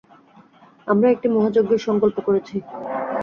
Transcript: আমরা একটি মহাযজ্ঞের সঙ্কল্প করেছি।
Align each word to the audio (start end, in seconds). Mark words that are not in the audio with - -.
আমরা 0.87 1.07
একটি 1.11 1.27
মহাযজ্ঞের 1.35 1.81
সঙ্কল্প 1.87 2.17
করেছি। 2.27 2.55